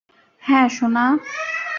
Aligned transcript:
হ্যাঁ, 0.43 0.67
সোনা? 0.69 1.05